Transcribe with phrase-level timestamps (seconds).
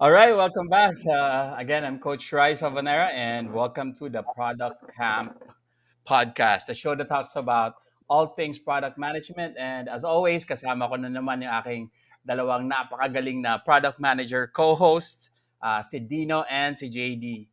[0.00, 0.94] All right, welcome back.
[1.04, 5.34] Uh, again, I'm Coach Rai Savanera, and welcome to the Product Camp
[6.06, 7.74] podcast, a show that talks about
[8.06, 9.58] all things product management.
[9.58, 11.82] And as always, kasama ko na naman yung aking
[12.22, 15.34] dalawang napakagaling na product manager co-host,
[15.66, 17.50] uh, si Dino and si JD.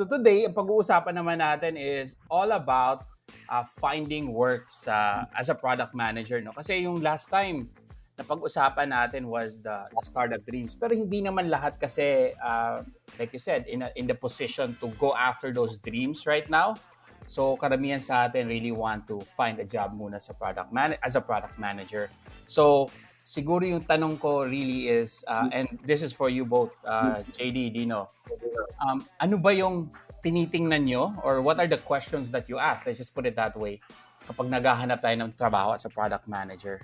[0.00, 3.04] So today, ang pag-uusapan naman natin is all about
[3.52, 6.40] uh, finding work sa, as a product manager.
[6.40, 6.56] No?
[6.56, 7.68] Kasi yung last time
[8.16, 10.72] na pag-usapan natin was the, the startup dreams.
[10.72, 12.80] Pero hindi naman lahat kasi, uh,
[13.20, 16.80] like you said, in, a, in the position to go after those dreams right now.
[17.28, 21.12] So karamihan sa atin really want to find a job muna sa product man as
[21.12, 22.08] a product manager.
[22.48, 22.88] So
[23.30, 27.70] siguro yung tanong ko really is, uh, and this is for you both, uh, JD,
[27.70, 28.10] Dino,
[28.82, 29.86] um, ano ba yung
[30.26, 32.90] tinitingnan nyo or what are the questions that you ask?
[32.90, 33.78] Let's just put it that way.
[34.26, 36.82] Kapag naghahanap tayo ng trabaho as a product manager.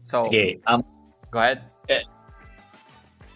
[0.00, 0.80] So, Sige, um,
[1.28, 1.68] go ahead.
[1.92, 2.04] Eh,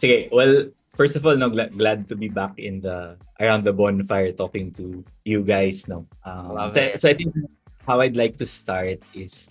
[0.00, 3.72] sige, well, first of all, no, glad, glad to be back in the around the
[3.72, 5.84] bonfire talking to you guys.
[5.88, 7.36] No, um, so, so I think
[7.84, 9.48] how I'd like to start is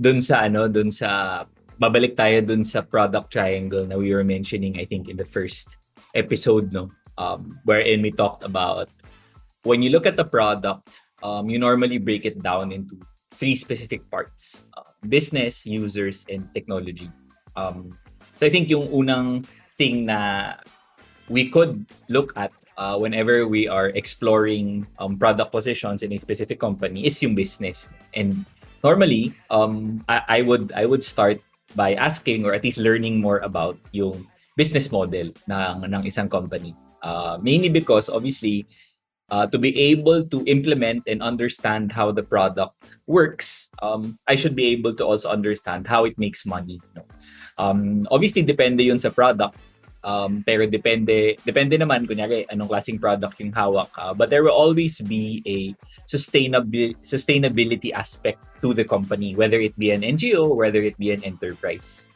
[0.00, 1.44] dun sa ano, dun sa
[1.78, 5.78] babalik tayo dun sa product triangle na we were mentioning I think in the first
[6.14, 6.90] episode no?
[7.18, 8.90] Um wherein we talked about
[9.66, 12.98] when you look at the product um you normally break it down into
[13.34, 17.10] three specific parts uh, business users and technology.
[17.54, 17.94] Um
[18.38, 19.46] so I think yung unang
[19.78, 20.54] thing na
[21.30, 26.58] we could look at uh, whenever we are exploring um, product positions in a specific
[26.58, 28.46] company is yung business and
[28.84, 31.40] normally um I, I would I would start
[31.74, 34.26] by asking or at least learning more about yung
[34.56, 36.74] business model ng ng isang company.
[36.98, 38.66] Uh, mainly because obviously
[39.30, 44.56] uh, to be able to implement and understand how the product works, um, I should
[44.56, 46.80] be able to also understand how it makes money.
[46.82, 47.06] You know?
[47.58, 49.58] um, obviously, depende yun sa product.
[50.06, 53.90] Um, pero depende, depende naman, kunyari, anong klaseng product yung hawak.
[53.98, 55.74] Uh, but there will always be a
[56.08, 61.22] sustainability sustainability aspect to the company, whether it be an NGO, whether it be an
[61.22, 62.08] enterprise.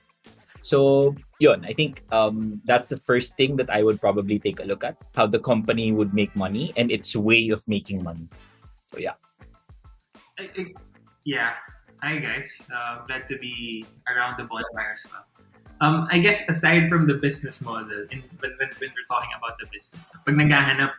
[0.62, 4.64] So, yon, I think um, that's the first thing that I would probably take a
[4.64, 8.30] look at, how the company would make money and its way of making money.
[8.86, 9.18] So, yeah.
[10.38, 10.62] I, I,
[11.26, 11.58] yeah.
[12.00, 12.62] Hi, guys.
[12.70, 15.26] Uh, glad to be around the bonfire as well.
[15.82, 19.58] Um, I guess aside from the business model, in, when, when, when we're talking about
[19.58, 20.94] the business, pag naghahanap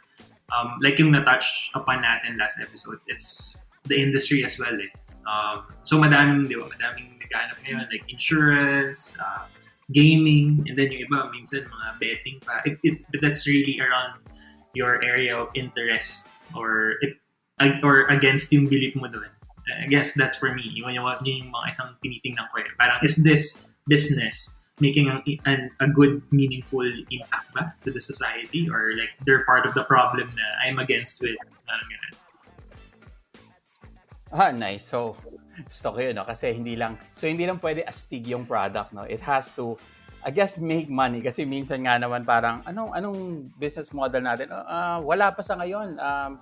[0.51, 4.91] um, like yung na-touch upon natin last episode, it's the industry as well eh.
[5.23, 9.47] Um, so madaming, di ba, madaming naghahanap ngayon, like insurance, uh,
[9.91, 12.59] gaming, and then yung iba, minsan mga betting pa.
[12.67, 14.19] It, it, but that's really around
[14.73, 17.15] your area of interest or if,
[17.83, 19.29] or against yung belief mo doon.
[19.79, 20.75] I guess that's for me.
[20.75, 22.67] Yung, yung, yung mga isang tinitingnan ko eh.
[22.75, 28.67] Parang, is this business making a, an, a good, meaningful impact ba to the society?
[28.67, 31.39] Or like, they're part of the problem na I'm against with.
[31.63, 32.13] Parang ganun.
[34.35, 34.83] Ah, nice.
[34.83, 35.15] So,
[35.63, 36.27] gusto ko yun, no?
[36.27, 39.07] Kasi hindi lang, so hindi lang pwede astig yung product, no?
[39.07, 39.79] It has to,
[40.19, 41.23] I guess, make money.
[41.23, 43.19] Kasi minsan nga naman parang, anong, anong
[43.55, 44.51] business model natin?
[44.51, 45.95] Uh, wala pa sa ngayon.
[45.95, 46.41] Um,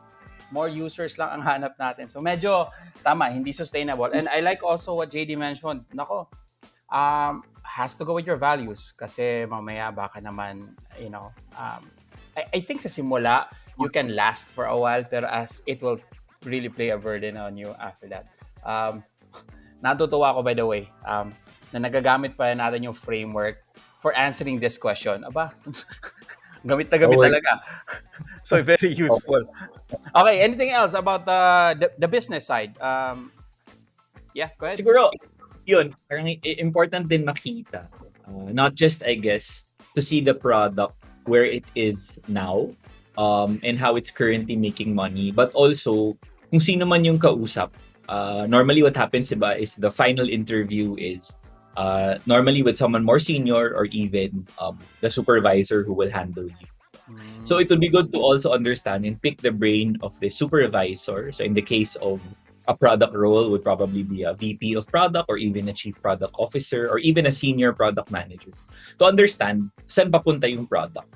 [0.51, 2.11] more users lang ang hanap natin.
[2.11, 2.69] So medyo
[3.01, 4.11] tama, hindi sustainable.
[4.11, 5.87] And I like also what JD mentioned.
[5.95, 6.27] Nako,
[6.91, 7.41] um,
[7.71, 11.87] has to go with your values kasi mamaya baka naman, you know, um,
[12.35, 13.47] I, I think sa simula,
[13.79, 16.03] you can last for a while pero as it will
[16.43, 18.27] really play a burden on you after that.
[18.67, 19.07] Um,
[19.83, 21.31] natutuwa ko by the way um,
[21.71, 23.63] na nagagamit pa natin yung framework
[24.03, 25.23] for answering this question.
[25.23, 25.55] Aba,
[26.67, 27.51] gamit na gamit oh, talaga.
[28.47, 29.47] so very useful.
[30.11, 31.39] Okay, anything else about the,
[31.79, 32.75] the, the business side?
[32.83, 33.31] Um,
[34.35, 34.75] yeah, go ahead.
[34.75, 35.07] Siguro,
[35.65, 37.87] yun, parang important din makita.
[38.27, 40.95] Uh, not just, I guess, to see the product
[41.25, 42.71] where it is now
[43.17, 46.17] um, and how it's currently making money, but also
[46.49, 47.71] kung sino man yung kausap.
[48.09, 51.31] Uh, normally what happens diba, is the final interview is
[51.77, 56.67] uh, normally with someone more senior or even um, the supervisor who will handle you.
[57.09, 57.47] Mm.
[57.47, 61.31] So it would be good to also understand and pick the brain of the supervisor.
[61.31, 62.19] So in the case of
[62.67, 66.35] a product role would probably be a VP of product or even a chief product
[66.37, 68.51] officer or even a senior product manager
[68.99, 71.09] to understand saan papunta yung product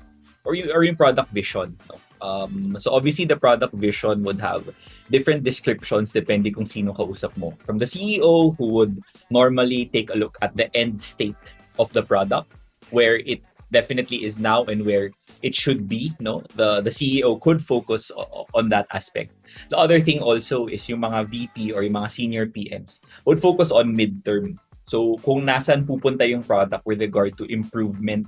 [0.44, 1.78] or yung, or yung product vision.
[1.90, 1.98] No?
[2.26, 4.66] Um, so obviously the product vision would have
[5.12, 7.54] different descriptions depending kung sino kausap mo.
[7.62, 8.98] From the CEO who would
[9.30, 11.38] normally take a look at the end state
[11.78, 12.50] of the product
[12.90, 17.60] where it definitely is now and where it should be no the the CEO could
[17.60, 18.08] focus
[18.56, 19.35] on that aspect
[19.70, 23.72] the other thing also is yung mga VP or yung mga senior PMs would focus
[23.72, 28.28] on midterm so kung nasan pupunta yung product with regard to improvement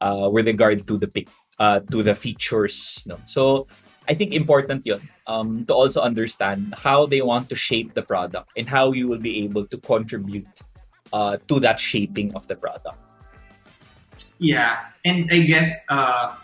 [0.00, 1.28] uh, with regard to the pick
[1.58, 3.66] uh, to the features no so
[4.08, 8.50] I think important yun um, to also understand how they want to shape the product
[8.56, 10.48] and how you will be able to contribute
[11.12, 12.98] uh, to that shaping of the product.
[14.38, 16.36] Yeah, and I guess uh,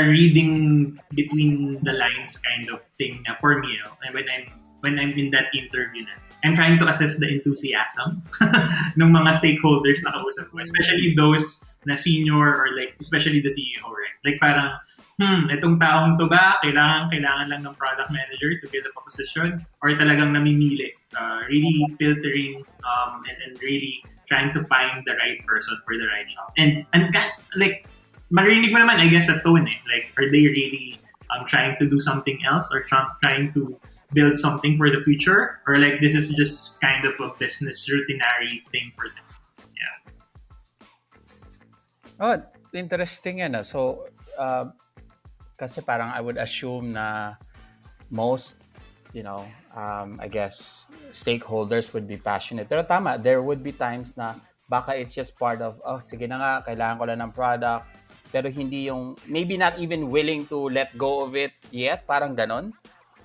[0.00, 4.46] a reading between the lines kind of thing na for me, you know, when I'm
[4.80, 6.14] when I'm in that interview na,
[6.44, 8.22] I'm trying to assess the enthusiasm
[9.00, 13.88] ng mga stakeholders na kausap ko, especially those na senior or like especially the CEO,
[13.88, 14.16] right?
[14.24, 14.76] Like parang
[15.18, 19.62] hmm, itong taong to ba, kailangan, kailangan lang ng product manager to get a position
[19.82, 20.90] or talagang namimili?
[21.14, 26.06] Uh, really filtering um, and, and really trying to find the right person for the
[26.10, 26.50] right job.
[26.58, 27.14] And, and
[27.54, 27.86] like,
[28.34, 29.78] marinig mo naman, I guess, a tone eh.
[29.86, 30.98] Like, are they really
[31.30, 33.78] um, trying to do something else or try- trying to
[34.10, 35.62] build something for the future?
[35.70, 39.26] Or like, this is just kind of a business routinary thing for them?
[39.78, 39.94] Yeah.
[42.18, 42.42] Oh,
[42.74, 43.54] interesting yan.
[43.54, 43.62] Ah.
[43.62, 44.74] So, uh,
[45.54, 47.38] kasi parang I would assume na
[48.10, 48.58] most,
[49.14, 49.46] you know,
[49.78, 52.66] um, I guess, stakeholders would be passionate.
[52.66, 54.34] Pero tama, there would be times na
[54.66, 57.86] baka it's just part of, oh, sige na nga, kailangan ko lang ng product.
[58.34, 62.02] Pero hindi yung, maybe not even willing to let go of it yet.
[62.02, 62.74] Parang ganon.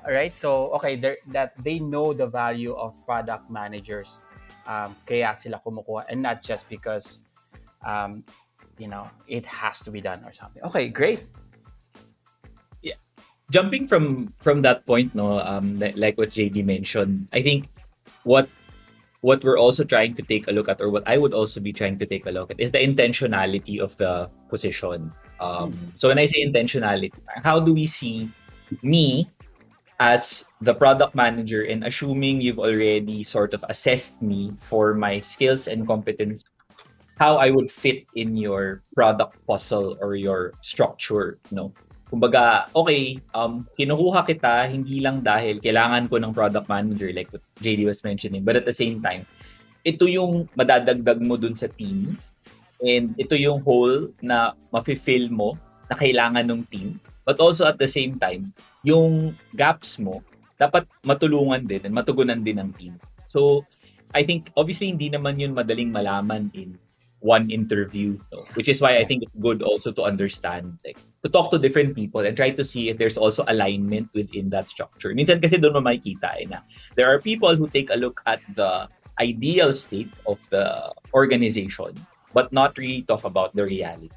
[0.05, 0.37] Alright?
[0.37, 1.01] So, okay,
[1.33, 4.21] that they know the value of product managers.
[4.69, 6.05] Um, kaya sila kumukuha.
[6.13, 7.25] And not just because,
[7.81, 8.21] um,
[8.77, 10.61] you know, it has to be done or something.
[10.69, 11.25] Okay, great
[12.81, 12.95] Yeah.
[13.49, 17.65] jumping from from that point no um like what JD mentioned I think
[18.21, 18.45] what
[19.21, 21.73] what we're also trying to take a look at or what I would also be
[21.73, 25.11] trying to take a look at is the intentionality of the position.
[25.39, 27.11] Um so when I say intentionality
[27.43, 28.31] how do we see
[28.81, 29.29] me
[29.99, 35.67] as the product manager and assuming you've already sort of assessed me for my skills
[35.67, 36.45] and competence
[37.19, 41.73] how I would fit in your product puzzle or your structure you know
[42.09, 47.45] kumbaga, okay, um, kinukuha kita hindi lang dahil kailangan ko ng product manager like what
[47.61, 49.23] JD was mentioning, but at the same time,
[49.85, 52.17] ito yung madadagdag mo dun sa team
[52.81, 55.55] and ito yung hole na mafe-fill mo
[55.87, 56.97] na kailangan ng team.
[57.23, 58.49] But also at the same time,
[58.81, 60.25] yung gaps mo,
[60.57, 62.93] dapat matulungan din and matugunan din ng team.
[63.29, 63.63] So,
[64.11, 66.75] I think obviously hindi naman yun madaling malaman in
[67.19, 68.17] one interview,
[68.53, 71.95] which is why I think it's good also to understand, like, to talk to different
[71.95, 75.13] people and try to see if there's also alignment within that structure.
[75.13, 76.63] Minsan kasi doon mo makikita eh, na
[76.95, 78.87] there are people who take a look at the
[79.19, 81.91] ideal state of the organization
[82.33, 84.15] but not really talk about the reality.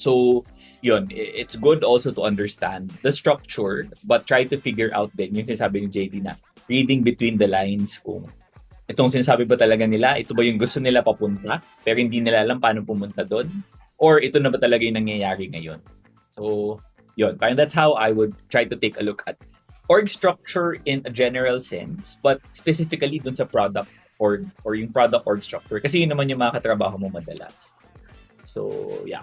[0.00, 0.44] So,
[0.80, 5.44] yun, it's good also to understand the structure but try to figure out din yung
[5.44, 6.40] sinasabi ni JD na
[6.72, 8.24] reading between the lines kung
[8.90, 12.58] itong sinasabi ba talaga nila, ito ba yung gusto nila papunta, pero hindi nila alam
[12.58, 13.46] paano pumunta doon?
[14.02, 15.78] Or ito na ba talaga yung nangyayari ngayon?
[16.34, 16.76] So,
[17.14, 17.38] yun.
[17.38, 19.38] Parang that's how I would try to take a look at
[19.86, 25.22] org structure in a general sense, but specifically dun sa product org or yung product
[25.22, 25.78] org structure.
[25.78, 27.76] Kasi yun naman yung mga katrabaho mo madalas.
[28.50, 28.74] So,
[29.06, 29.22] yeah.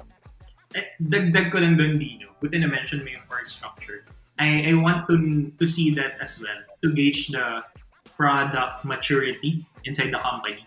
[0.76, 2.32] Eh, dagdag ko lang doon, Dino.
[2.40, 4.08] Buti na mention mo yung org structure.
[4.38, 7.66] I, I want to to see that as well to gauge the
[8.18, 10.66] product maturity inside the company.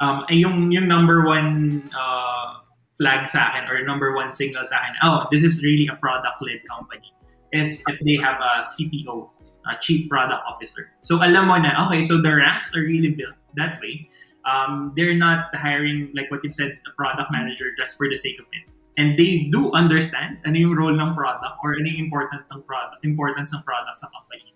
[0.00, 2.60] Um, ay yung, yung number one uh,
[2.94, 6.60] flag sa akin or number one signal sa akin, oh, this is really a product-led
[6.68, 7.08] company
[7.52, 9.28] is if they have a CPO,
[9.68, 10.90] a Chief Product Officer.
[11.02, 14.08] So alam mo na, okay, so the ranks are really built that way.
[14.44, 18.40] Um, they're not hiring, like what you said, a product manager just for the sake
[18.40, 18.66] of it.
[18.98, 23.54] And they do understand ano yung role ng product or yung important ng product, importance
[23.54, 24.51] ng product sa company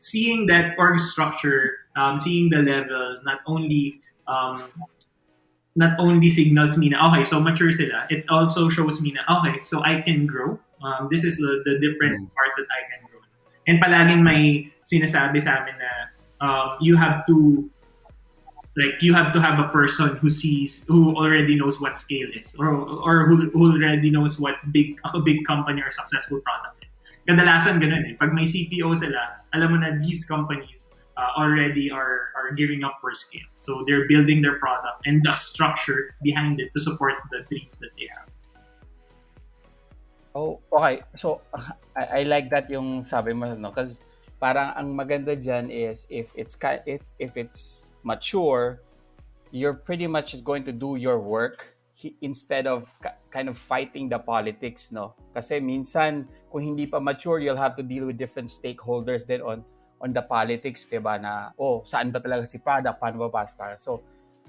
[0.00, 4.60] seeing that org structure, um, seeing the level, not only um,
[5.76, 9.60] not only signals me na, okay, so mature sila, it also shows me na, okay,
[9.62, 10.58] so I can grow.
[10.82, 12.34] Um, this is the, the different mm.
[12.34, 13.20] parts that I can grow.
[13.68, 15.92] And palaging may sinasabi sa amin na
[16.40, 17.68] um, you have to
[18.76, 22.56] like you have to have a person who sees who already knows what scale is
[22.58, 26.79] or or who, who already knows what big a big company or successful product
[27.30, 28.14] kadalasan ganun eh.
[28.18, 32.98] Pag may CPO sila, alam mo na these companies uh, already are are gearing up
[32.98, 33.46] for scale.
[33.62, 37.94] So they're building their product and the structure behind it to support the dreams that
[37.94, 38.28] they have.
[40.34, 41.06] Oh, okay.
[41.14, 41.40] So
[41.98, 44.02] I, I like that yung sabi mo no kasi
[44.42, 46.56] parang ang maganda diyan is if it's
[46.86, 48.80] if, if it's mature,
[49.52, 51.76] you're pretty much just going to do your work
[52.20, 52.88] instead of
[53.30, 55.14] kind of fighting the politics, no?
[55.34, 59.64] Kasi minsan, kung hindi pa mature, you'll have to deal with different stakeholders then on
[60.00, 63.76] on the politics, di ba, na, oh, saan ba talaga si product, paano ba para?
[63.76, 64.00] So,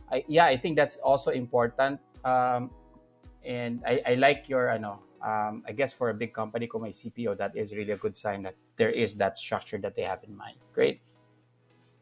[0.08, 2.00] I, yeah, I think that's also important.
[2.24, 2.72] Um,
[3.44, 6.96] and I, I like your, ano, um, I guess for a big company kung may
[6.96, 10.24] CPO, that is really a good sign that there is that structure that they have
[10.24, 10.58] in mind.
[10.74, 11.02] Great.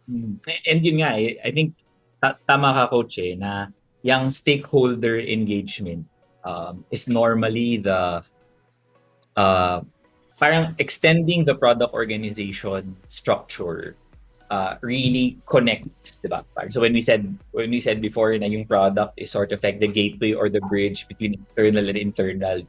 [0.06, 0.38] Hmm.
[0.66, 1.74] And yun nga, eh, I think
[2.22, 3.68] ta- tama ka, Coach, eh, na
[4.02, 6.06] yung stakeholder engagement
[6.44, 8.24] um, is normally the
[9.36, 9.82] uh,
[10.40, 13.96] parang extending the product organization structure
[14.50, 16.44] uh, really connects, diba?
[16.72, 19.80] So when we said when we said before na yung product is sort of like
[19.80, 22.64] the gateway or the bridge between external and internal.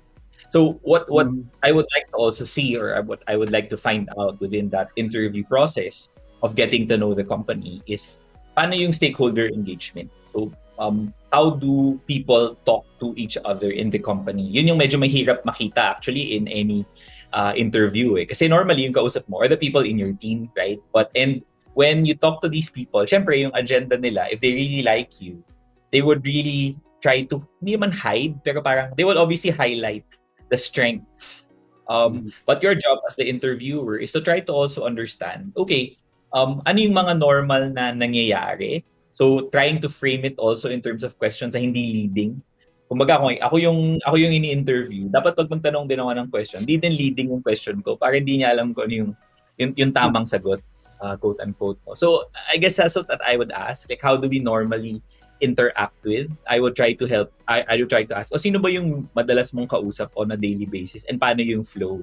[0.50, 1.46] So what what mm-hmm.
[1.62, 4.68] I would like to also see or what I would like to find out within
[4.70, 6.10] that interview process
[6.42, 8.18] of getting to know the company is
[8.58, 10.10] paano yung stakeholder engagement.
[10.34, 14.48] So um, how do people talk to each other in the company?
[14.48, 16.88] Yun yung medyo mahirap makita actually in any
[17.36, 18.24] uh, interview eh.
[18.24, 20.80] Kasi normally yung kausap mo are the people in your team, right?
[20.90, 21.44] But and
[21.76, 25.44] when you talk to these people, syempre yung agenda nila, if they really like you,
[25.92, 30.04] they would really try to, hindi man hide, pero parang they will obviously highlight
[30.48, 31.46] the strengths.
[31.90, 32.28] Um, mm-hmm.
[32.46, 35.98] But your job as the interviewer is to try to also understand, okay,
[36.32, 38.84] um, ano yung mga normal na nangyayari
[39.20, 42.40] So trying to frame it also in terms of questions na hindi leading.
[42.88, 46.80] Kumbaga ako, ako yung ako yung ini-interview, dapat pag magtanong din ako ng question, hindi
[46.80, 49.12] din leading yung question ko para hindi niya alam ko ano yung
[49.60, 50.64] yung, yung tamang sagot,
[51.04, 51.76] uh, quote unquote.
[51.94, 55.04] So I guess that's what that I would ask, like how do we normally
[55.44, 56.32] interact with?
[56.48, 59.04] I would try to help I I would try to ask, o sino ba yung
[59.12, 62.02] madalas mong kausap on a daily basis and paano yung flow?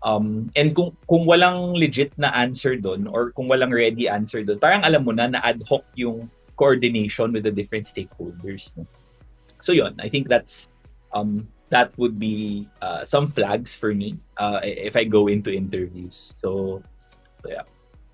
[0.00, 4.56] Um, and kung kung walang legit na answer doon or kung walang ready answer doon,
[4.56, 8.72] parang alam mo na na ad hoc yung coordination with the different stakeholders.
[8.76, 8.86] No?
[9.60, 10.68] So yon, I think that's
[11.12, 16.34] um, that would be uh, some flags for me uh, if I go into interviews.
[16.42, 16.82] So,
[17.42, 17.62] so yeah.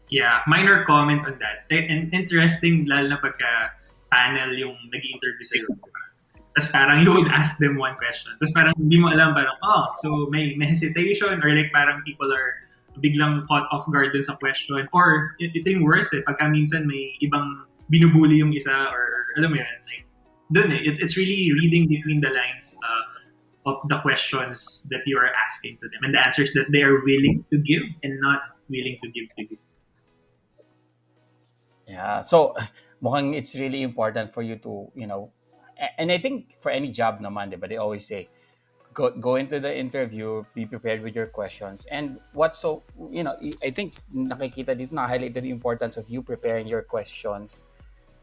[0.09, 1.65] Yeah, minor comment on that.
[1.73, 3.73] And interesting, lalo na pagka
[4.13, 5.73] panel yung nag-interview sa'yo.
[6.53, 8.37] Tapos parang you would ask them one question.
[8.37, 12.29] Tapos parang hindi mo alam, parang, oh, so may, may hesitation or like parang people
[12.29, 12.61] are
[13.01, 14.77] biglang caught off guard dun sa question.
[14.93, 19.57] Or ito yung worst eh, pagka minsan may ibang binubuli yung isa or alam mo
[19.59, 20.05] yun, like,
[20.53, 25.17] dun eh, it's, it's really reading between the lines uh, of the questions that you
[25.17, 28.41] are asking to them and the answers that they are willing to give and not
[28.69, 29.59] willing to give to you.
[31.87, 32.21] Yeah.
[32.23, 32.55] So,
[33.03, 35.33] mukhang it's really important for you to, you know,
[35.99, 38.29] and I think for any job naman, but they always say,
[38.95, 41.87] go, go into the interview, be prepared with your questions.
[41.91, 46.23] And what so, you know, I think nakikita dito na highlight the importance of you
[46.23, 47.65] preparing your questions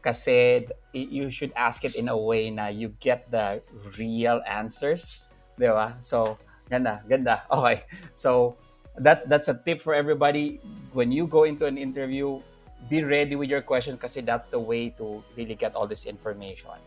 [0.00, 3.60] kasi you should ask it in a way na you get the
[4.00, 5.24] real answers.
[5.60, 5.96] Di ba?
[6.00, 7.44] So, ganda, ganda.
[7.52, 7.84] Okay.
[8.16, 8.56] So,
[8.98, 10.58] that that's a tip for everybody.
[10.92, 12.40] When you go into an interview,
[12.88, 16.80] be ready with your questions kasi that's the way to really get all this information.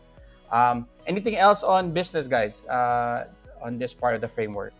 [0.50, 3.30] Um, anything else on business, guys, uh,
[3.62, 4.74] on this part of the framework?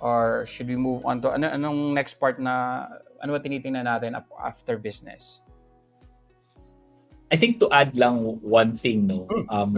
[0.00, 2.86] Or should we move on to ano, anong next part na
[3.22, 5.41] ano ba tinitingnan natin after business?
[7.32, 9.72] I think to add lang one thing, no, hmm, um,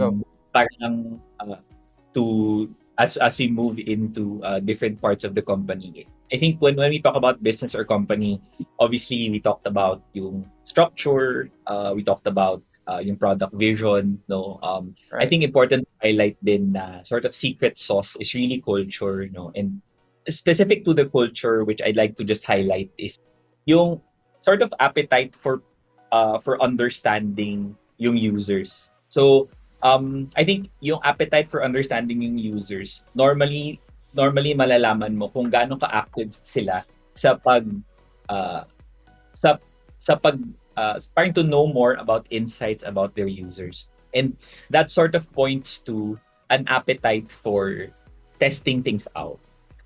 [0.51, 1.63] parang uh,
[2.11, 2.67] to
[2.99, 6.03] as as we move into uh, different parts of the company.
[6.33, 8.43] I think when when we talk about business or company,
[8.79, 12.59] obviously we talked about yung structure, uh, we talked about
[12.91, 14.59] uh, yung product vision, no.
[14.59, 15.23] Um, right.
[15.23, 19.55] I think important to highlight din na sort of secret sauce is really culture, no,
[19.55, 19.79] and
[20.27, 23.15] specific to the culture, which I'd like to just highlight is
[23.63, 24.01] yung
[24.41, 25.61] sort of appetite for
[26.11, 28.89] uh, for understanding yung users.
[29.07, 29.47] So,
[29.83, 33.79] um, I think yung appetite for understanding yung users, normally,
[34.13, 36.83] normally malalaman mo kung gaano ka-active sila
[37.15, 37.63] sa pag,
[38.29, 38.63] uh,
[39.31, 39.57] sa,
[39.99, 40.41] sa pag,
[40.75, 43.89] uh, trying to know more about insights about their users.
[44.15, 44.35] And
[44.69, 46.19] that sort of points to
[46.49, 47.91] an appetite for
[48.39, 49.39] testing things out,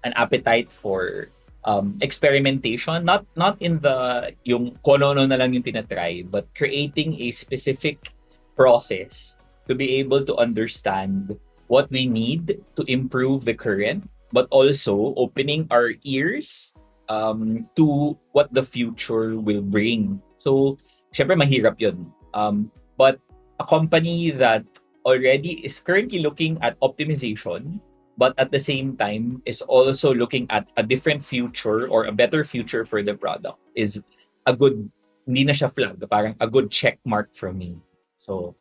[0.04, 1.30] an appetite for
[1.66, 7.32] um, experimentation, not not in the yung kono na lang yung tinatry, but creating a
[7.32, 8.14] specific
[8.56, 9.36] process
[9.68, 11.38] to be able to understand
[11.70, 16.74] what we need to improve the current, but also opening our ears
[17.08, 20.18] um, to what the future will bring.
[20.42, 20.78] So,
[21.14, 22.10] syempre mahirap yun.
[22.34, 23.22] Um, but
[23.62, 24.66] a company that
[25.06, 27.80] already is currently looking at optimization
[28.20, 32.44] but at the same time is also looking at a different future or a better
[32.44, 34.04] future for the product is
[34.46, 34.92] a good
[35.24, 37.80] hindi na siya flag parang a good check mark from me
[38.20, 38.60] so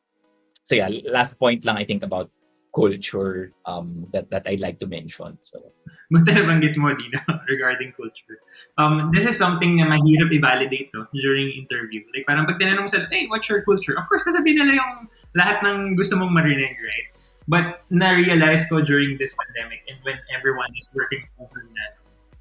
[0.69, 2.29] so yeah, last point lang I think about
[2.77, 5.41] culture um, that that I'd like to mention.
[5.41, 5.73] So,
[6.13, 8.37] Buta nabanggit mo, Dina, regarding culture.
[8.77, 12.05] Um, this is something na mahirap i-validate no, during interview.
[12.13, 13.97] Like, parang pag tinanong sa, hey, what's your culture?
[13.97, 17.09] Of course, sasabihin nila yung lahat ng gusto mong marinig, right?
[17.49, 21.85] But na-realize ko during this pandemic and when everyone is working from home na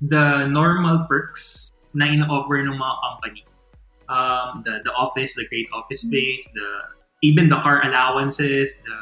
[0.03, 3.43] the normal perks na in-offer ng mga company,
[4.11, 6.69] um, the, the office, the great office space, the
[7.23, 8.97] even the car allowances, the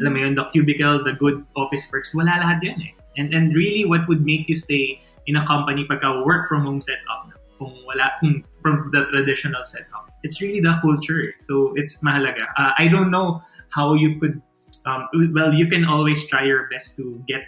[0.00, 2.92] alam mo yun, the cubicle, the good office perks, wala lahat yun eh.
[3.18, 6.80] And, and really, what would make you stay in a company pagka work from home
[6.80, 11.34] setup na, kung wala, kung from the traditional setup, it's really the culture.
[11.42, 12.48] So, it's mahalaga.
[12.56, 14.40] Uh, I don't know how you could,
[14.86, 17.42] um, well, you can always try your best to get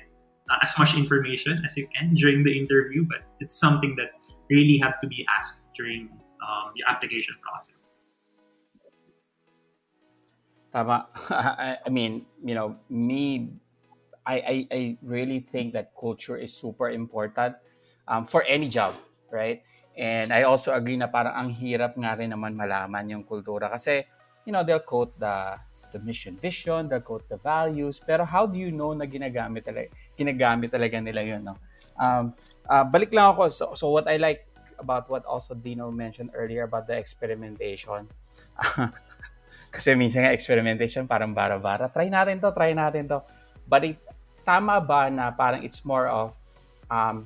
[0.51, 4.11] uh, as much information as you can during the interview, but it's something that
[4.51, 6.11] really have to be asked during
[6.43, 7.87] um, the application process.
[10.73, 11.07] Tama.
[11.31, 13.53] I, I mean, you know, me,
[14.27, 17.57] I, I, I really think that culture is super important
[18.09, 18.95] um, for any job,
[19.31, 19.63] right?
[19.97, 24.05] And I also agree na parang ang hirap nga rin naman malaman yung kultura kasi,
[24.49, 25.61] you know, they'll quote the
[25.93, 29.93] the mission vision, they'll quote the values, pero how do you know na ginagamit talaga,
[30.17, 31.55] ginagamit talaga nila yun, no?
[32.01, 32.33] Um,
[32.67, 34.49] uh, balik lang ako, so, so what I like
[34.81, 38.09] about what also Dino mentioned earlier about the experimentation,
[39.73, 41.89] Kasi minsan nga experimentation parang bara-bara.
[41.89, 43.25] Try natin to, try natin to.
[43.65, 43.97] But it,
[44.45, 46.37] tama ba na parang it's more of
[46.93, 47.25] um,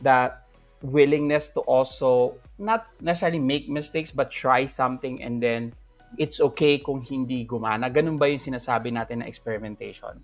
[0.00, 0.48] that
[0.80, 5.76] willingness to also not necessarily make mistakes but try something and then
[6.18, 7.92] it's okay kung hindi gumana.
[7.92, 10.20] Ganun ba yung sinasabi natin na experimentation?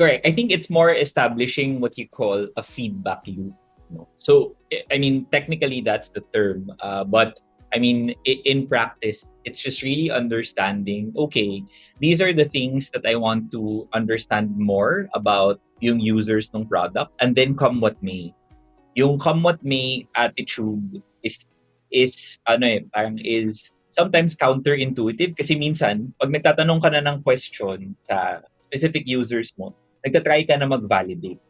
[0.00, 0.24] Correct.
[0.26, 3.52] I think it's more establishing what you call a feedback loop.
[3.92, 4.08] No?
[4.18, 4.56] So,
[4.90, 6.72] I mean, technically that's the term.
[6.80, 7.38] Uh, but
[7.72, 11.62] I mean, in practice, it's just really understanding, okay,
[12.00, 17.12] these are the things that I want to understand more about yung users ng product
[17.20, 18.34] and then come what may.
[18.96, 21.46] Yung come what may attitude is
[21.94, 27.92] is ano eh, parang is sometimes counterintuitive kasi minsan pag nagtatanong ka na ng question
[28.00, 31.44] sa specific users mo, nagtatry ka na mag-validate.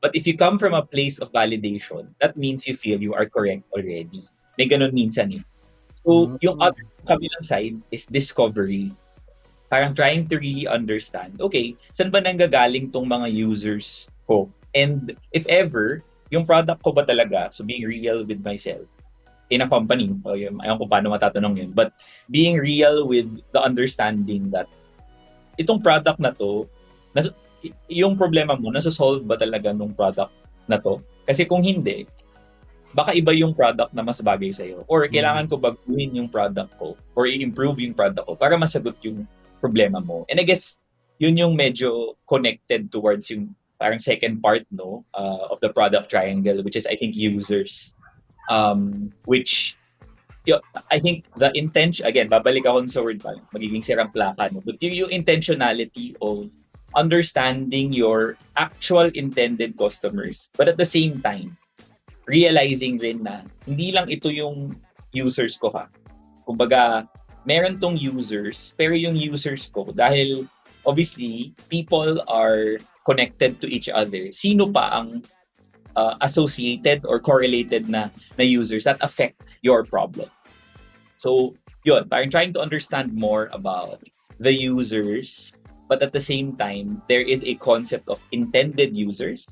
[0.00, 3.28] But if you come from a place of validation, that means you feel you are
[3.28, 4.24] correct already.
[4.56, 5.44] May ganun minsan eh.
[6.00, 6.40] So, mm-hmm.
[6.40, 8.96] yung other kabilang side is discovery.
[9.68, 14.48] Parang trying to really understand, okay, saan ba nanggagaling tong mga users ko?
[14.72, 18.86] And if ever, yung product ko ba talaga, so being real with myself,
[19.50, 21.94] in a company, o yun, ayaw ko paano matatanong yun, but
[22.30, 24.66] being real with the understanding that
[25.56, 26.66] itong product na to,
[27.14, 27.30] nas,
[27.86, 30.34] yung problema mo, nasa-solve ba talaga nung product
[30.66, 30.98] na to?
[31.26, 32.06] Kasi kung hindi,
[32.96, 34.82] baka iba yung product na mas bagay sa'yo.
[34.90, 35.14] Or mm.
[35.14, 39.28] kailangan ko baguhin yung product ko or i-improve yung product ko para masagot yung
[39.60, 40.24] problema mo.
[40.32, 40.80] And I guess,
[41.20, 46.64] yun yung medyo connected towards yung parang second part no uh, of the product triangle
[46.64, 47.92] which is I think users
[48.48, 49.76] um which
[50.46, 54.62] yo, I think the intention again babalik ako sa word pa magiging sirang plaka no
[54.62, 56.50] but yung intentionality of
[56.94, 61.58] understanding your actual intended customers but at the same time
[62.26, 64.74] realizing rin na hindi lang ito yung
[65.14, 65.88] users ko ha.
[66.44, 67.06] Kumbaga,
[67.46, 70.44] meron tong users, pero yung users ko, dahil
[70.84, 74.30] obviously, people are connected to each other.
[74.34, 75.22] Sino pa ang
[75.96, 80.30] uh, associated or correlated na, na users that affect your problem?
[81.18, 84.04] So, yun, parang trying to understand more about
[84.38, 85.56] the users,
[85.88, 89.48] but at the same time, there is a concept of intended users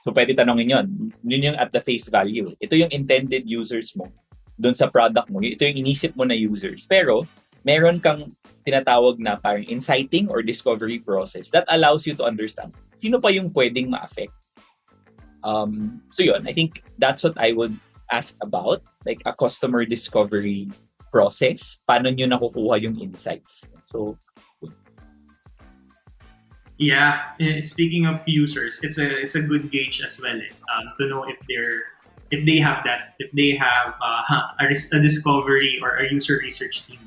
[0.00, 0.86] So, pwede tanongin yon.
[1.24, 2.56] Yun yung at the face value.
[2.56, 4.08] Ito yung intended users mo
[4.56, 5.44] doon sa product mo.
[5.44, 6.88] Ito yung inisip mo na users.
[6.88, 7.28] Pero,
[7.64, 8.32] meron kang
[8.64, 13.48] tinatawag na parang inciting or discovery process that allows you to understand sino pa yung
[13.52, 14.32] pwedeng ma-affect.
[15.44, 17.78] Um, so yun, I think that's what I would
[18.12, 20.68] ask about, like a customer discovery
[21.12, 21.78] process.
[21.88, 23.66] Paano nyo nakukuha yung insights?
[23.90, 24.18] So,
[26.80, 30.96] Yeah, eh, speaking of users, it's a it's a good gauge as well eh, um,
[30.96, 31.92] to know if they're
[32.32, 36.88] if they have that if they have uh, a, a discovery or a user research
[36.88, 37.04] team,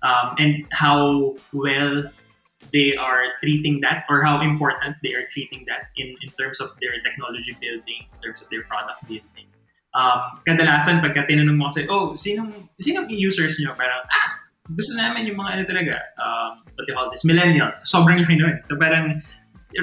[0.00, 2.08] um, and how well
[2.72, 6.72] they are treating that or how important they are treating that in, in terms of
[6.80, 9.48] their technology building, in terms of their product building.
[9.92, 13.76] Um, kadalasan pagka tinanong mo kasi, oh, sinong, sinong users nyo?
[13.76, 14.28] Parang, ah,
[14.72, 17.76] gusto namin yung mga ano talaga, um, what you call this, millennials.
[17.84, 18.56] Sobrang laki nun.
[18.64, 19.20] So parang,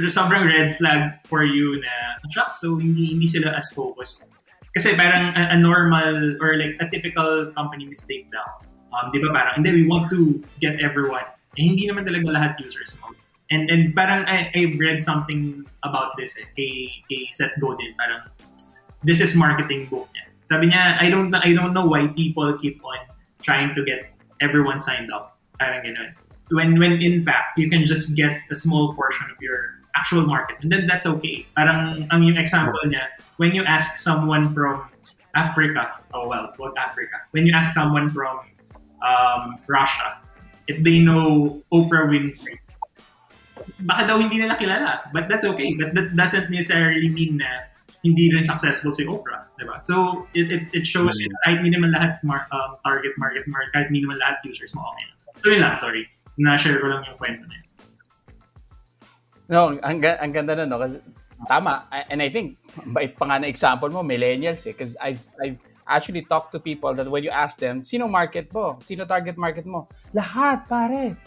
[0.10, 1.94] sobrang red flag for you na,
[2.34, 4.34] shucks, so hindi, hindi sila as focused.
[4.74, 8.66] Kasi parang a, a normal or like a typical company mistake daw.
[8.90, 12.52] Um, di ba parang, hindi, we want to get everyone eh, hindi naman talaga lahat
[12.62, 13.16] users mo.
[13.50, 18.30] And and parang I, I read something about this eh, kay, kay Seth Godin, parang
[19.02, 20.26] this is marketing book niya.
[20.46, 23.02] Sabi niya, I don't I don't know why people keep on
[23.42, 25.42] trying to get everyone signed up.
[25.58, 26.14] Parang ganun.
[26.54, 30.62] When when in fact you can just get a small portion of your actual market
[30.62, 31.46] and then that's okay.
[31.58, 33.10] Parang ang yung example niya,
[33.42, 34.86] when you ask someone from
[35.34, 37.18] Africa, oh well, what Africa?
[37.34, 38.46] When you ask someone from
[39.02, 40.22] um, Russia,
[40.70, 42.62] if they know Oprah Winfrey,
[43.90, 45.10] baka daw hindi nila kilala.
[45.10, 45.74] But that's okay.
[45.74, 47.66] But that doesn't necessarily mean na
[48.06, 49.50] hindi rin successful si Oprah.
[49.60, 49.82] Diba?
[49.84, 51.36] So, it, it, it shows mm-hmm.
[51.44, 54.86] kahit hindi naman lahat mar- um, target market market, kahit hindi naman lahat users mo
[54.94, 55.10] okay.
[55.42, 56.08] So, yun lang, sorry.
[56.40, 57.68] Na-share ko lang yung kwento na yun.
[59.50, 60.80] No, ang, ang ganda na, no?
[60.80, 61.02] Kasi,
[61.50, 61.90] tama.
[61.92, 62.56] And I think,
[62.96, 64.72] bait pa nga na example mo, millennials eh.
[64.72, 68.78] Because I've, I've actually talked to people that when you ask them, sino market mo?
[68.86, 69.90] Sino target market mo?
[70.14, 71.18] Lahat, pare.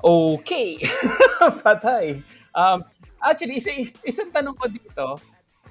[0.00, 0.80] Okay.
[1.62, 2.24] Patay.
[2.56, 2.82] Um,
[3.20, 3.70] actually, isa,
[4.02, 5.20] isang tanong ko dito,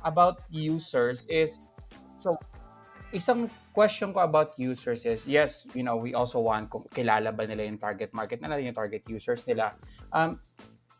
[0.05, 1.57] about users is
[2.13, 2.37] so
[3.11, 7.47] isang question ko about users is yes, you know, we also want kung kilala ba
[7.47, 9.73] nila yung target market nila, yung target users nila.
[10.11, 10.39] Um,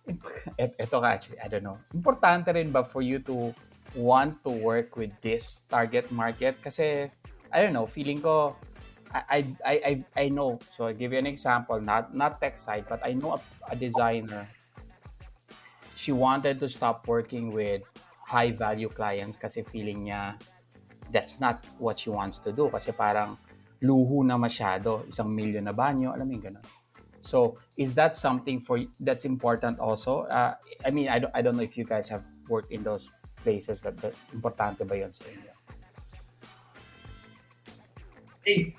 [0.57, 1.77] ito ka actually, I don't know.
[1.91, 3.51] Importante rin ba for you to
[3.97, 6.61] want to work with this target market?
[6.61, 7.09] Kasi,
[7.51, 8.55] I don't know, feeling ko,
[9.11, 10.59] I, I, I, I know.
[10.71, 13.75] So, I'll give you an example, not, not tech side, but I know a, a
[13.75, 14.47] designer.
[15.95, 17.81] She wanted to stop working with
[18.21, 20.35] high value clients kasi feeling niya
[21.15, 23.39] that's not what she wants to do kasi parang
[23.79, 26.65] luho na masyado, isang milyon na banyo, alam mo yung ganun.
[27.21, 30.23] So, is that something for that's important also?
[30.31, 30.55] Uh,
[30.85, 33.11] I mean, I don't, I don't know if you guys have worked in those
[33.47, 35.53] places that, that importante ba yun sa inyo?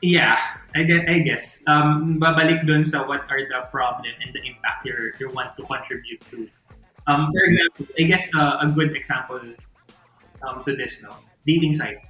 [0.01, 0.37] Yeah,
[0.77, 1.47] I guess, I guess.
[1.69, 5.65] Um, babalik dun sa what are the problem and the impact you you want to
[5.69, 6.49] contribute to
[7.09, 9.41] Um, for example, I guess uh, a good example
[10.45, 11.17] um, to this, no?
[11.49, 12.05] Dating site.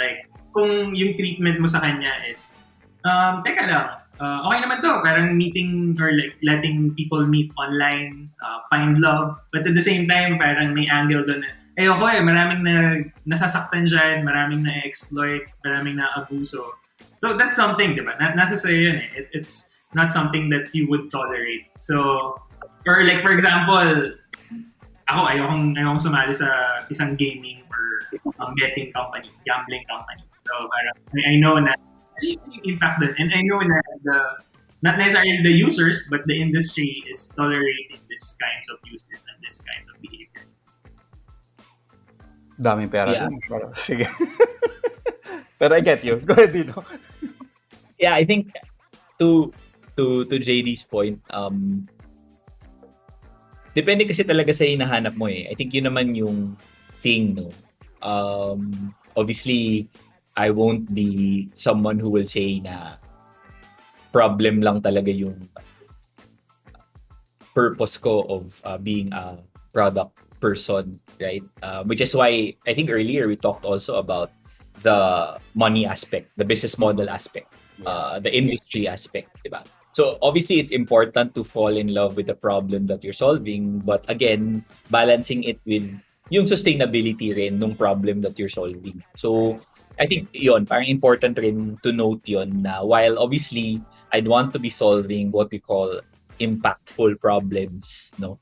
[0.00, 0.24] Like,
[0.56, 2.56] kung yung treatment mo sa kanya is,
[3.04, 8.32] um, teka lang, uh, okay naman to, parang meeting or like letting people meet online,
[8.40, 12.18] uh, find love, but at the same time, parang may angle doon na, ayoko eh,
[12.18, 12.74] maraming na
[13.24, 16.74] nasasaktan dyan, maraming na-exploit, maraming na-abuso.
[17.22, 18.18] So that's something, di ba?
[18.18, 19.10] Na, nasa sa'yo yun eh.
[19.22, 21.70] It, it's not something that you would tolerate.
[21.78, 22.34] So,
[22.82, 24.12] or like for example,
[25.06, 27.82] ako, ayokong, ayokong sumali sa isang gaming or
[28.42, 30.26] um, betting company, gambling company.
[30.50, 31.72] So, parang, I know na
[32.66, 33.14] impact doon.
[33.22, 34.18] And I know na the,
[34.82, 39.62] not necessarily the users, but the industry is tolerating this kinds of users and this
[39.62, 40.46] kinds of behavior.
[42.58, 43.30] Daming pera yeah.
[43.30, 43.38] din.
[43.38, 44.04] Pero, sige.
[45.58, 46.18] Pero I get you.
[46.26, 46.82] Go ahead, Dino.
[47.98, 48.50] yeah, I think
[49.22, 49.54] to
[49.94, 51.86] to to JD's point, um,
[53.78, 55.46] Depende kasi talaga sa hinahanap mo eh.
[55.46, 56.58] I think yun naman yung
[56.98, 57.54] thing, no?
[58.02, 59.86] Um, obviously,
[60.34, 62.98] I won't be someone who will say na
[64.10, 65.46] problem lang talaga yung
[67.54, 69.38] purpose ko of uh, being a
[69.70, 71.42] product person, right?
[71.62, 74.32] Uh, which is why I think earlier we talked also about
[74.82, 77.52] the money aspect, the business model aspect,
[77.86, 79.64] uh, the industry aspect, diba?
[79.92, 84.04] So obviously it's important to fall in love with the problem that you're solving, but
[84.08, 85.90] again, balancing it with
[86.30, 89.02] yung sustainability rin nung problem that you're solving.
[89.16, 89.58] So
[89.98, 94.60] I think yon parang important rin to note yon na while obviously I'd want to
[94.60, 96.00] be solving what we call
[96.38, 98.38] impactful problems, no?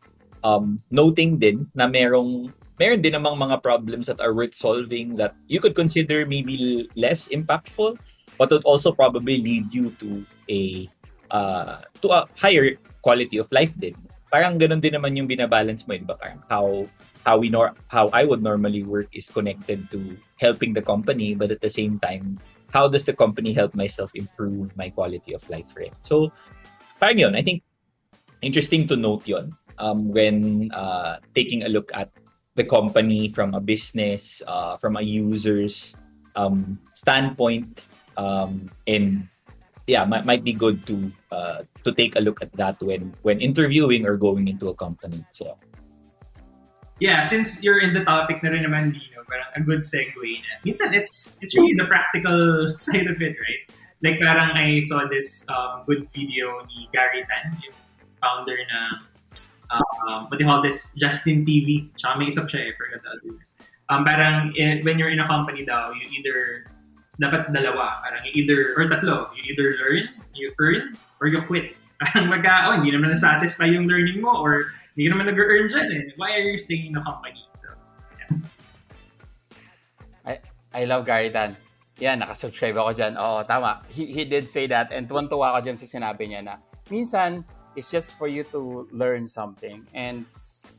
[0.46, 5.34] Um, noting din na merong meron din namang mga problems that are worth solving that
[5.50, 7.98] you could consider maybe less impactful
[8.38, 10.86] but would also probably lead you to a
[11.34, 13.96] uh, to a higher quality of life din.
[14.30, 16.14] Parang ganun din naman yung binabalance mo, di ba?
[16.14, 16.86] Parang how
[17.26, 21.50] how we nor how I would normally work is connected to helping the company, but
[21.50, 22.38] at the same time,
[22.70, 25.94] how does the company help myself improve my quality of life, right?
[26.04, 26.30] So,
[27.02, 27.64] parang yun, I think
[28.44, 32.10] interesting to note yon um, when uh, taking a look at
[32.54, 35.96] the company from a business, uh, from a user's
[36.36, 37.84] um, standpoint,
[38.16, 39.28] um, and
[39.86, 43.40] yeah, might, might be good to uh, to take a look at that when when
[43.40, 45.24] interviewing or going into a company.
[45.32, 45.56] So
[46.98, 50.52] yeah, since you're in the topic na rin naman, Dino, parang a good segue na.
[50.64, 50.80] It's,
[51.42, 53.62] it's really the practical side of it, right?
[54.02, 57.56] Like, parang I saw this um, good video ni Gary Tan,
[58.20, 59.04] founder na,
[59.70, 61.90] um, what do you call this, Justin TV.
[61.98, 63.34] Tsaka may isa siya, eh, forgot the other.
[63.86, 66.66] Um, parang, eh, when you're in a company daw, you either
[67.22, 68.02] dapat dalawa.
[68.02, 69.30] Parang either, or tatlo.
[69.34, 70.02] You either learn,
[70.34, 71.74] you earn, or you quit.
[72.02, 75.88] Parang magka, oh, hindi naman na-satisfy yung learning mo or hindi ka naman nag-earn dyan
[75.96, 76.02] eh.
[76.20, 77.40] Why are you staying in the company?
[77.56, 77.72] So,
[78.20, 78.36] yeah.
[80.28, 80.32] I,
[80.76, 81.56] I love Gary Tan.
[82.04, 83.16] Yan, nakasubscribe ako dyan.
[83.16, 83.80] Oo, tama.
[83.88, 86.60] He, he did say that and tuwan-tuwa ako dyan sa sinabi niya na
[86.92, 90.24] minsan, it's just for you to learn something and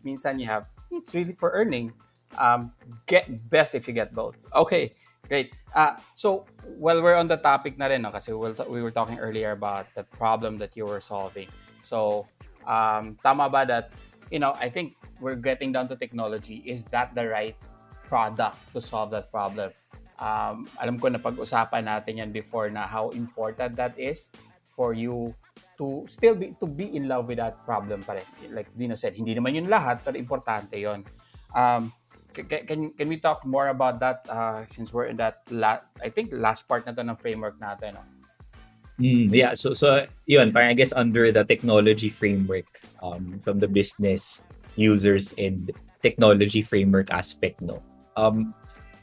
[0.03, 1.93] minsan you have, it's really for earning.
[2.37, 2.73] Um,
[3.05, 4.35] get best if you get both.
[4.53, 4.93] Okay,
[5.27, 5.55] great.
[5.73, 9.17] Uh, so, while we're on the topic na rin, no, kasi we'll, we were talking
[9.17, 11.47] earlier about the problem that you were solving.
[11.79, 12.27] So,
[12.67, 13.93] um, tama ba that,
[14.29, 16.67] you know, I think we're getting down to technology.
[16.67, 17.55] Is that the right
[18.03, 19.71] product to solve that problem?
[20.19, 24.33] um, alam ko na pag-usapan natin yan before na how important that is
[24.73, 25.33] for you
[25.77, 28.27] to still be to be in love with that problem pa rin.
[28.49, 31.05] Like Dino said, hindi naman yun lahat, pero importante yon.
[31.53, 31.93] Um,
[32.33, 36.29] can, can, we talk more about that uh, since we're in that, la- I think
[36.33, 37.97] last part na to ng framework natin.
[37.97, 38.03] No?
[39.01, 42.65] Mm, yeah, so so yun, parang I guess under the technology framework
[43.01, 44.41] um, from the business
[44.75, 45.69] users and
[46.01, 47.81] technology framework aspect, no.
[48.17, 48.53] Um,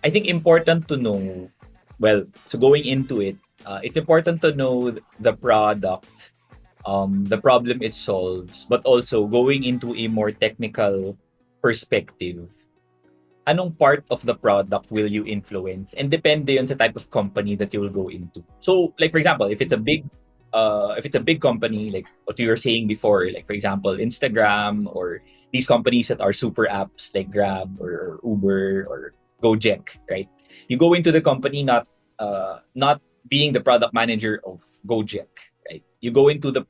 [0.02, 1.50] I think important to know,
[1.98, 6.33] well, so going into it, uh, it's important to know the product,
[6.86, 11.16] um, the problem it solves, but also going into a more technical
[11.62, 12.48] perspective.
[13.46, 15.92] Anong part of the product will you influence?
[15.94, 18.40] And depende yun sa type of company that you will go into.
[18.60, 20.08] So, like for example, if it's a big
[20.54, 23.92] uh, if it's a big company, like what you were saying before, like for example,
[23.98, 25.20] Instagram or
[25.52, 30.28] these companies that are super apps like Grab or Uber or Gojek, right?
[30.68, 31.86] You go into the company not
[32.18, 35.28] uh, not being the product manager of Gojek,
[35.70, 35.82] right?
[36.00, 36.66] You go into the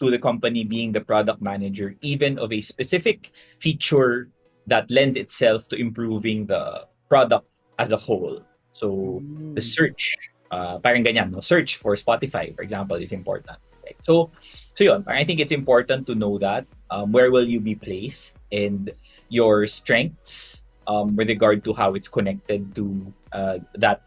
[0.00, 4.28] to the company being the product manager even of a specific feature
[4.66, 7.46] that lends itself to improving the product
[7.78, 8.42] as a whole.
[8.72, 9.54] So mm.
[9.54, 10.16] the search,
[10.50, 11.40] uh, parang ganyan, no?
[11.40, 13.58] Search for Spotify, for example, is important.
[13.82, 13.96] Right?
[14.00, 14.30] So,
[14.74, 18.36] so yun, I think it's important to know that um, where will you be placed
[18.50, 18.90] and
[19.28, 24.02] your strengths um, with regard to how it's connected to uh, that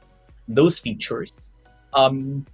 [0.48, 1.34] those features.
[1.94, 2.46] Um,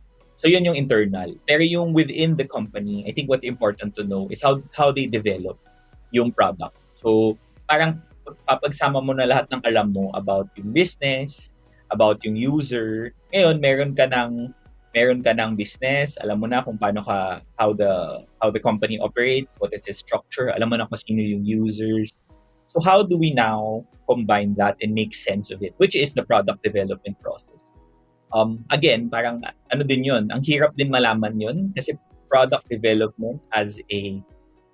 [0.42, 1.30] so yun yung internal.
[1.46, 5.06] Pero yung within the company, I think what's important to know is how how they
[5.06, 5.62] develop
[6.10, 6.74] yung product.
[6.98, 7.38] So
[7.70, 8.02] parang
[8.50, 11.54] papagsama mo na lahat ng alam mo about yung business,
[11.94, 13.14] about yung user.
[13.30, 14.50] Ngayon, meron ka ng
[14.92, 18.98] meron ka ng business, alam mo na kung paano ka how the how the company
[18.98, 22.26] operates, what is its structure, alam mo na kung sino yung users,
[22.72, 26.24] So how do we now combine that and make sense of it, which is the
[26.24, 27.51] product development process?
[28.32, 31.96] Um, again, parang ano din yun, ang hirap din malaman yun kasi
[32.32, 34.24] product development as a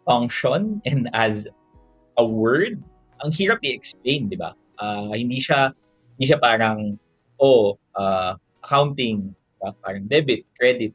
[0.06, 1.50] function and as
[2.18, 2.78] a word,
[3.26, 4.54] ang hirap i-explain, di ba?
[4.78, 5.74] Uh, hindi siya
[6.18, 7.02] hindi siya parang
[7.42, 9.74] oh, uh, accounting, diba?
[9.82, 10.94] parang debit, credit.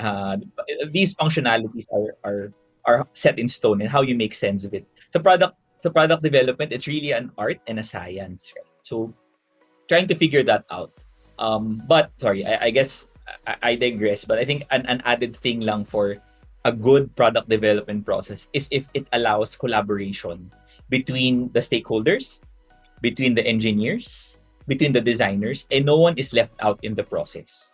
[0.00, 0.36] Uh,
[0.92, 2.42] these functionalities are are
[2.88, 4.88] are set in stone and how you make sense of it.
[5.12, 8.72] So product so product development, it's really an art and a science, right?
[8.80, 9.12] So
[9.88, 10.92] trying to figure that out.
[11.38, 13.06] Um, but sorry, I, I guess
[13.46, 14.24] I, I, digress.
[14.24, 16.18] But I think an, an added thing lang for
[16.64, 20.50] a good product development process is if it allows collaboration
[20.90, 22.40] between the stakeholders,
[23.00, 27.68] between the engineers, between the designers, and no one is left out in the process.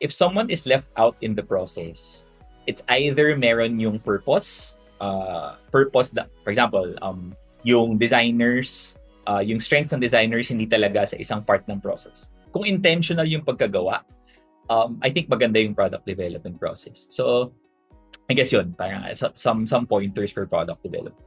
[0.00, 2.24] If someone is left out in the process,
[2.66, 9.58] it's either meron yung purpose, uh, purpose that, for example, um, yung designers, uh, yung
[9.58, 12.30] strengths ng designers hindi talaga sa isang part ng process.
[12.52, 14.02] Kung intentional yung pagkagawa,
[14.70, 17.06] um, I think maganda yung product development process.
[17.10, 17.52] So,
[18.28, 21.24] I guess yun, parang some some pointers for product development.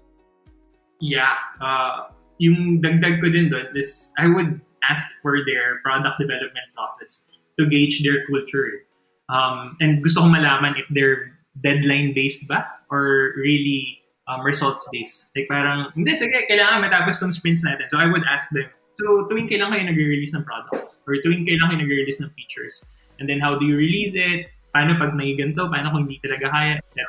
[1.01, 1.33] Yeah.
[1.57, 7.25] Uh, yung dagdag ko din doon is I would ask for their product development process
[7.57, 8.85] to gauge their culture.
[9.29, 15.29] Um, and gusto kong malaman if they're deadline-based ba or really um, results based.
[15.35, 17.89] Like parang, hindi, sige, kailangan matapos tong sprints natin.
[17.89, 18.69] So I would ask them,
[19.01, 21.01] so tuwing kailan kayo nagre-release ng products?
[21.09, 23.01] Or tuwing kailan kayo nagre-release ng features?
[23.17, 24.53] And then how do you release it?
[24.71, 25.65] Paano pag may ganito?
[25.65, 26.73] Paano kung hindi talaga kaya?
[26.77, 27.01] Etc.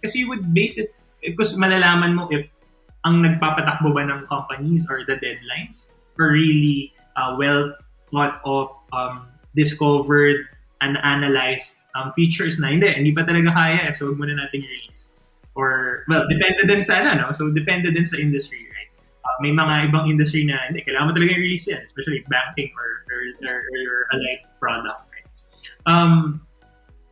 [0.00, 2.48] Kasi you would base it, because malalaman mo if
[3.04, 7.76] ang nagpapatakbo ba ng companies or the deadlines are really uh, well
[8.08, 10.48] thought of, um, discovered,
[10.84, 13.88] and analyzed um, features na hindi, hindi pa talaga kaya.
[13.94, 15.16] So, huwag muna natin release.
[15.56, 17.26] Or, well, depende din sa ano, no?
[17.32, 18.68] So, depende din sa industry?
[19.24, 23.08] Uh, may mga ibang industry na hindi, kailangan mo talaga release yan, especially banking or,
[23.08, 25.26] or, or, or alike product, right?
[25.88, 26.44] Um,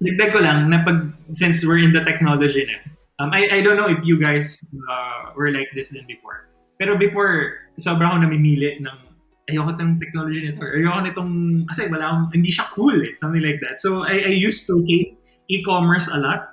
[0.04, 2.84] dagdag ko lang na pag, since we're in the technology na,
[3.16, 4.60] um, I, I don't know if you guys
[4.92, 6.52] uh, were like this din before.
[6.76, 8.98] Pero before, sobrang ako namimili ng
[9.48, 11.32] ayoko itong technology nito ayoko nitong,
[11.72, 13.80] kasi wala akong, hindi siya cool eh, something like that.
[13.80, 15.16] So, I, I used to hate
[15.48, 16.51] e-commerce a lot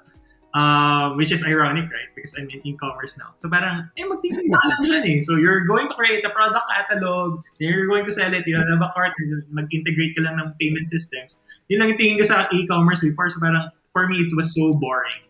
[0.59, 2.11] Uh, which is ironic, right?
[2.19, 3.31] Because I'm in e-commerce now.
[3.39, 5.17] So parang, eh, magtitinda lang dyan eh.
[5.23, 8.59] So you're going to create a product catalog, then you're going to sell it, you
[8.59, 9.15] have a cart,
[9.47, 11.39] mag-integrate ka lang ng payment systems.
[11.71, 13.31] Yun lang yung tingin ko sa e-commerce before.
[13.31, 15.23] So parang, for me, it was so boring.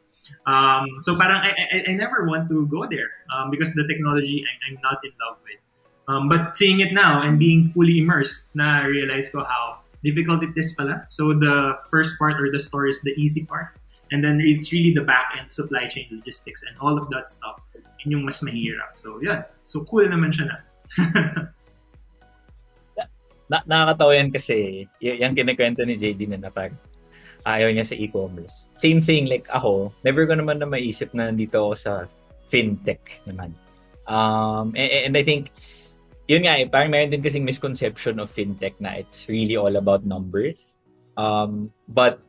[0.50, 4.42] Um, so parang, I, I, I never want to go there um, because the technology
[4.42, 5.62] I'm, I'm not in love with.
[6.10, 10.58] Um, but seeing it now and being fully immersed, na realize ko how difficult it
[10.58, 11.06] is pala.
[11.06, 13.78] So the first part or the store is the easy part.
[14.12, 17.62] And then it's really the back end supply chain logistics and all of that stuff.
[18.04, 18.98] Yun yung mas mahirap.
[18.98, 19.45] So, yeah.
[19.67, 20.58] So, cool naman siya na.
[23.50, 26.78] na nakakatawa yan kasi y- yung kinikwento ni JD na na parang
[27.50, 28.69] ayaw niya sa e-commerce.
[28.78, 31.91] Same thing, like ako, never ko naman na maisip na nandito ako sa
[32.45, 33.58] fintech naman.
[34.06, 35.50] Um, and, and I think,
[36.30, 40.06] yun nga eh, parang meron din kasing misconception of fintech na it's really all about
[40.06, 40.78] numbers.
[41.17, 42.22] Um, but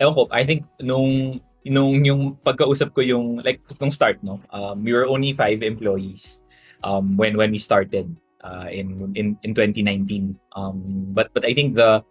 [0.00, 4.86] ewan ko, I think nung nung yung pagkausap ko yung like nung start no um,
[4.86, 6.38] we were only five employees
[6.86, 8.06] um, when when we started
[8.46, 10.78] uh, in in in 2019 um,
[11.10, 12.06] but but I think the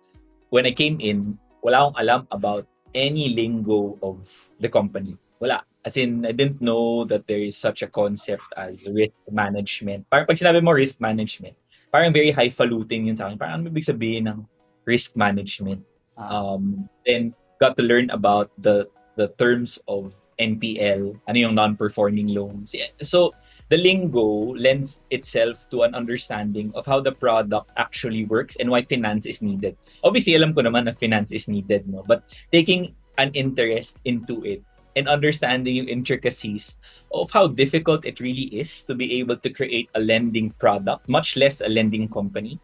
[0.51, 4.23] when I came in wala akong alam about any lingo of
[4.59, 5.19] the company.
[5.39, 5.63] Wala.
[5.85, 10.07] As in I didn't know that there is such a concept as risk management.
[10.09, 11.55] Parang pag sinabi mo risk management
[11.95, 13.39] parang very highfalutin yun sa akin.
[13.39, 14.43] Parang ano ibig sabihin ng
[14.83, 15.79] risk management?
[16.15, 16.55] Ah.
[16.55, 22.75] um, then got to learn about the the terms of NPL, ano yung non-performing loans.
[23.01, 23.31] So,
[23.69, 28.83] the lingo lends itself to an understanding of how the product actually works and why
[28.83, 29.77] finance is needed.
[30.03, 32.03] Obviously, alam ko naman na finance is needed, no?
[32.05, 34.61] But taking an interest into it
[34.95, 36.75] and understanding yung intricacies
[37.11, 41.35] of how difficult it really is to be able to create a lending product, much
[41.35, 42.59] less a lending company.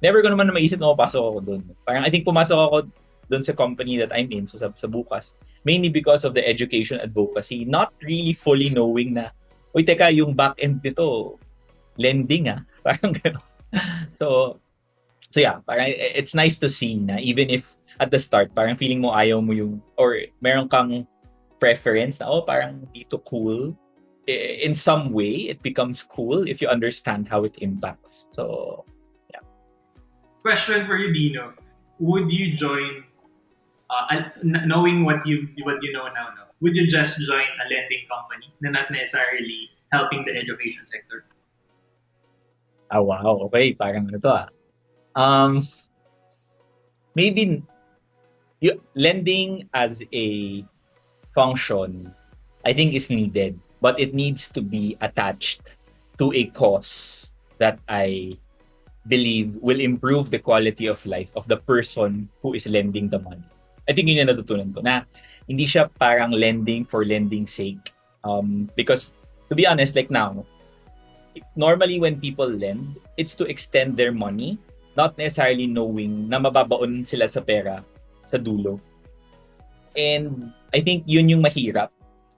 [0.00, 1.62] Never ko naman na maisip na mapasok ako doon.
[1.82, 2.76] Parang I think pumasok ako
[3.28, 7.00] doon sa company that I'm in, so sa, sa Bukas, mainly because of the education
[7.00, 9.30] advocacy, not really fully knowing na,
[9.76, 11.36] uy, teka, yung back-end nito,
[12.00, 12.60] lending ah.
[12.84, 13.46] Parang gano'n.
[14.16, 14.56] so,
[15.28, 19.02] so yeah, parang it's nice to see na even if at the start, parang feeling
[19.02, 21.06] mo ayaw mo yung, or meron kang
[21.58, 23.74] preference na, oh, parang dito cool.
[24.28, 28.26] In some way, it becomes cool if you understand how it impacts.
[28.36, 28.84] So,
[29.34, 29.42] yeah.
[30.44, 31.54] Question for you, Dino.
[31.98, 33.07] Would you join
[33.90, 38.04] uh, knowing what you what you know now, no, would you just join a lending
[38.08, 41.24] company na not necessarily helping the education sector?
[42.88, 43.48] Ah, wow.
[43.48, 44.48] Okay, parang ano to ah.
[45.12, 45.68] Um,
[47.12, 47.60] maybe
[48.60, 50.64] you, lending as a
[51.34, 52.12] function,
[52.64, 55.76] I think is needed, but it needs to be attached
[56.18, 58.38] to a cause that I
[59.06, 63.44] believe will improve the quality of life of the person who is lending the money.
[63.88, 65.08] I think yun yung natutunan ko na
[65.48, 67.96] hindi siya parang lending for lending sake.
[68.22, 69.16] Um, because
[69.48, 70.44] to be honest, like now,
[71.56, 74.60] normally when people lend, it's to extend their money,
[74.96, 77.80] not necessarily knowing na mababaon sila sa pera
[78.28, 78.76] sa dulo.
[79.96, 81.88] And I think yun yung mahirap.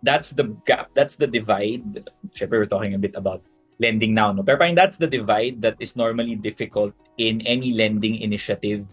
[0.01, 0.89] That's the gap.
[0.95, 2.09] That's the divide.
[2.33, 3.43] Siyempre, we're talking a bit about
[3.83, 4.33] lending now.
[4.33, 4.41] No?
[4.41, 8.87] Pero parang that's the divide that is normally difficult in any lending initiative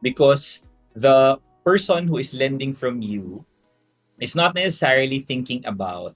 [0.00, 0.64] because
[0.96, 3.42] the person who is lending from you
[4.20, 6.14] is not necessarily thinking about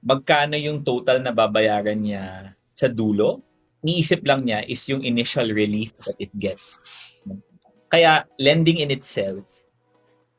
[0.00, 3.42] magkano yung total na babayaran niya sa dulo.
[3.82, 6.78] Niisip lang niya is yung initial relief that it gets.
[7.90, 9.42] Kaya lending in itself,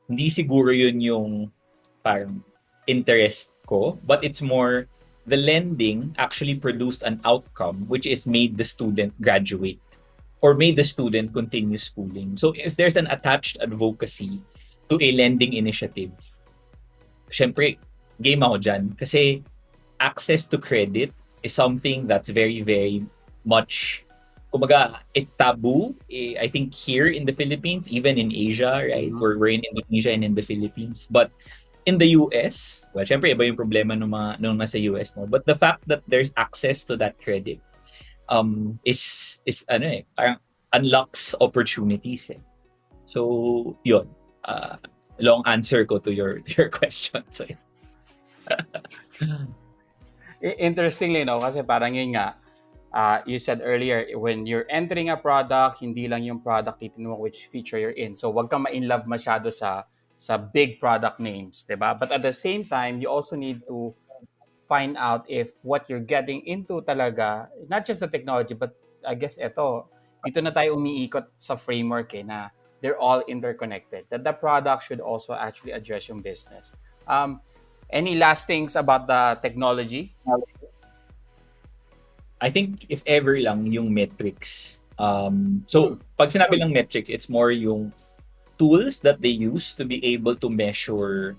[0.08, 1.32] hindi siguro yun yung
[2.00, 2.40] parang
[2.88, 4.88] interest ko, but it's more
[5.28, 9.84] the lending actually produced an outcome which is made the student graduate
[10.42, 12.38] or may the student continue schooling.
[12.38, 14.42] So if there's an attached advocacy
[14.90, 16.12] to a lending initiative,
[17.32, 17.78] syempre,
[18.22, 18.94] game ako dyan.
[18.98, 19.44] Kasi
[20.00, 23.06] access to credit is something that's very, very
[23.46, 24.06] much,
[24.54, 25.96] kumbaga, it's taboo.
[26.12, 29.10] Eh, I think here in the Philippines, even in Asia, right?
[29.10, 29.20] Mm-hmm.
[29.20, 31.08] We're, we're in Indonesia and in the Philippines.
[31.10, 31.32] But
[31.86, 35.16] in the US, well, syempre, iba yung problema nung, mga, nung nasa US.
[35.16, 35.26] No?
[35.26, 37.60] But the fact that there's access to that credit
[38.30, 40.38] um, is is ano eh, parang
[40.74, 42.42] unlocks opportunities eh.
[43.08, 44.08] So, yun.
[44.44, 44.76] Uh,
[45.20, 47.24] long answer ko to your to your question.
[47.32, 47.48] So,
[50.42, 51.42] Interestingly, no?
[51.42, 52.38] Kasi parang yun nga,
[52.94, 57.18] uh, you said earlier, when you're entering a product, hindi lang yung product, titin mo
[57.18, 58.14] which feature you're in.
[58.14, 61.94] So, wag kang ma-inlove masyado sa sa big product names, 'di ba?
[61.94, 63.94] But at the same time, you also need to
[64.68, 68.76] find out if what you're getting into talaga, not just the technology, but
[69.08, 69.88] I guess ito,
[70.24, 72.52] dito na tayo umiikot sa framework eh, na
[72.84, 74.06] they're all interconnected.
[74.12, 76.76] That the product should also actually address yung business.
[77.08, 77.42] Um,
[77.90, 80.12] Any last things about the technology?
[82.42, 84.80] I think if ever lang yung metrics.
[85.00, 87.94] Um, so, pag sinabi lang metrics, it's more yung
[88.60, 91.38] tools that they use to be able to measure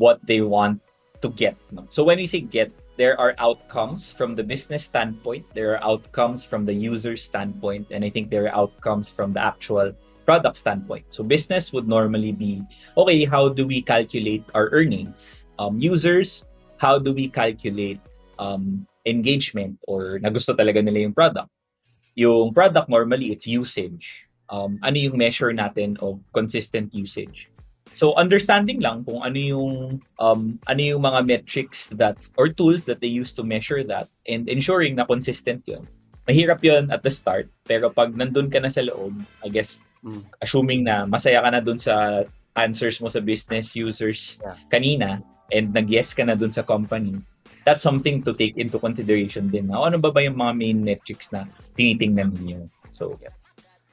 [0.00, 0.80] what they want
[1.22, 1.56] to get.
[1.70, 1.86] No?
[1.88, 6.44] So when we say get, there are outcomes from the business standpoint, there are outcomes
[6.44, 9.94] from the user standpoint, and I think there are outcomes from the actual
[10.26, 11.06] product standpoint.
[11.08, 12.62] So business would normally be,
[12.96, 15.46] okay, how do we calculate our earnings?
[15.58, 16.44] Um, users,
[16.76, 18.00] how do we calculate
[18.38, 21.48] um, engagement or nagusto talaga nila yung product?
[22.14, 24.26] Yung product, normally, it's usage.
[24.50, 27.48] Um, ano yung measure natin of consistent usage?
[27.92, 33.00] So understanding lang kung ano yung um, ano yung mga metrics that or tools that
[33.00, 35.84] they use to measure that and ensuring na consistent 'yun.
[36.26, 39.12] Mahirap 'yun at the start, pero pag nandun ka na sa loob,
[39.44, 40.22] I guess mm.
[40.42, 42.26] assuming na masaya ka na dun sa
[42.56, 44.56] answers mo sa business users yeah.
[44.68, 47.16] kanina and nag-yes ka na dun sa company,
[47.64, 49.68] that's something to take into consideration din.
[49.68, 51.44] Na, ano ba ba yung mga main metrics na
[51.76, 52.66] tinitingnan niyo?
[52.90, 53.36] So, yeah.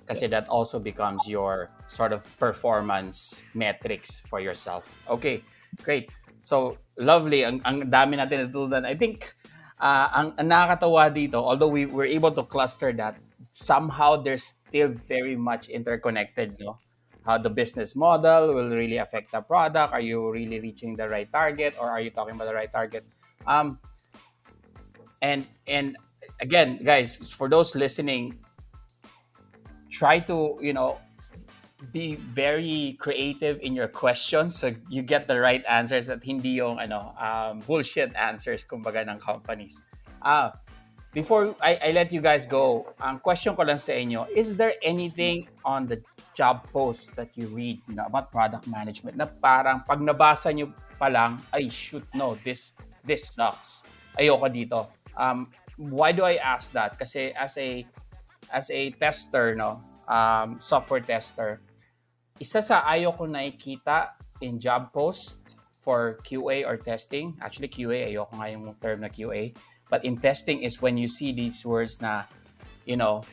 [0.09, 4.89] Kasi that also becomes your sort of performance metrics for yourself.
[5.05, 5.45] Okay,
[5.85, 6.09] great.
[6.41, 7.45] So, lovely.
[7.45, 8.89] Ang, ang dami natin natutunan.
[8.89, 9.29] I think
[9.77, 13.21] uh, ang, ang nakakatawa dito, although we were able to cluster that,
[13.53, 16.81] somehow they're still very much interconnected, no?
[17.21, 19.93] How the business model will really affect the product.
[19.93, 23.05] Are you really reaching the right target or are you talking about the right target?
[23.45, 23.77] Um,
[25.21, 25.93] and and
[26.41, 28.39] again, guys, for those listening,
[29.89, 30.97] try to you know
[31.91, 36.77] be very creative in your questions so you get the right answers at hindi yung
[36.79, 39.81] ano um, bullshit answers kumbaga ng companies.
[40.19, 40.59] Ah,
[41.13, 44.75] before I, I let you guys go, ang question ko lang sa inyo, is there
[44.83, 46.03] anything on the
[46.35, 50.75] job post that you read you know, about product management na parang pag nabasa nyo
[50.99, 52.75] pa lang, ay shoot, no, this
[53.07, 53.87] this sucks.
[54.19, 54.91] Ayoko dito.
[55.15, 55.47] Um,
[55.79, 56.99] why do I ask that?
[56.99, 57.87] Kasi as a
[58.51, 61.61] as a tester, no, um, software tester,
[62.39, 68.33] isa sa ayaw ko nakikita in job post for QA or testing, actually QA, ayoko
[68.35, 69.55] nga yung term na QA,
[69.87, 72.23] but in testing is when you see these words na,
[72.85, 73.23] you know,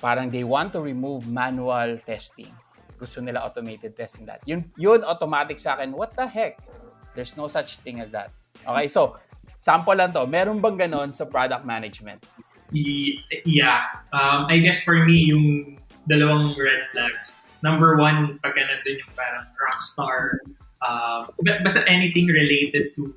[0.00, 2.50] parang they want to remove manual testing.
[2.96, 4.40] Gusto nila automated testing that.
[4.46, 6.62] Yun, yun automatic sa akin, what the heck?
[7.14, 8.30] There's no such thing as that.
[8.62, 9.18] Okay, so,
[9.58, 10.24] sample lang to.
[10.24, 12.24] Meron bang ganon sa product management?
[12.72, 13.84] Yeah.
[14.12, 17.36] Um, I guess for me, yung dalawang red flags.
[17.62, 20.42] Number one, pagka nandun yung parang rockstar,
[20.82, 21.30] uh,
[21.62, 23.14] basta anything related to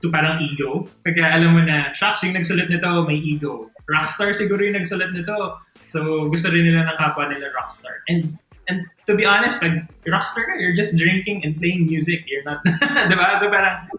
[0.00, 0.86] to parang ego.
[1.02, 3.68] Pagka alam mo na, shucks, yung nagsulat nito, may ego.
[3.90, 5.58] Rockstar siguro yung nagsulat nito.
[5.90, 8.06] So, gusto rin nila ng kapwa nila rockstar.
[8.06, 8.38] And
[8.70, 12.22] and to be honest, pag rockstar ka, you're just drinking and playing music.
[12.30, 12.62] You're not,
[13.10, 13.34] di ba?
[13.42, 13.90] So parang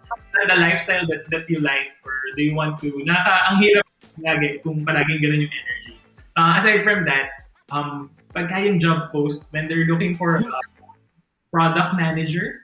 [0.47, 3.84] the lifestyle that, that you like or do you want to, naka, ang hirap
[4.24, 5.93] lagi kung palaging ganun yung energy.
[6.38, 10.43] Uh, aside from that, um, pagka yung job post, when they're looking for a
[11.51, 12.63] product manager,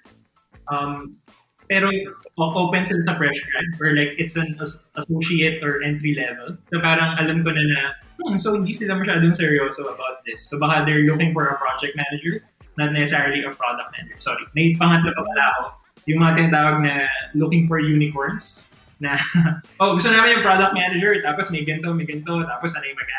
[0.72, 1.20] um,
[1.68, 1.92] pero
[2.40, 4.56] open sila sa fresh grad or like it's an
[4.96, 6.56] associate or entry level.
[6.72, 7.80] So parang alam ko na na,
[8.24, 10.48] hmm, so hindi sila masyadong seryoso about this.
[10.48, 12.40] So baka they're looking for a project manager,
[12.80, 14.16] not necessarily a product manager.
[14.24, 15.64] Sorry, may pangatlo pa pala ako.
[16.08, 16.94] Yung mga tinatawag na
[17.36, 19.18] looking for unicorns na,
[19.82, 23.10] oh, gusto namin yung product manager, tapos may ganito, may ganito, tapos sanay mag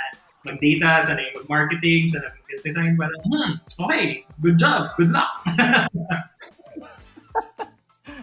[0.46, 3.50] mag-data, sanay mag-marketing, sanay mag-business, sanay parang, hmm,
[3.86, 5.28] okay, good job, good luck.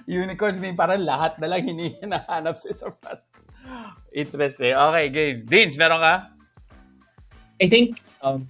[0.05, 3.25] Unicorns may parang lahat na lang hinahanap si Sopat.
[4.13, 4.77] Interesting.
[4.77, 5.37] Okay, game.
[5.43, 6.29] Vince, meron ka?
[7.57, 8.47] I think um,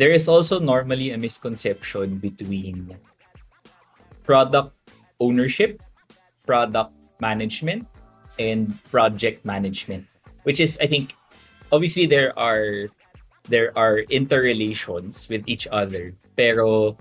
[0.00, 2.96] there is also normally a misconception between
[4.24, 4.72] product
[5.20, 5.82] ownership,
[6.46, 7.86] product management,
[8.38, 10.06] and project management
[10.42, 11.14] which is i think
[11.72, 12.88] obviously there are
[13.48, 16.12] there are interrelations with each other.
[16.36, 16.96] Pero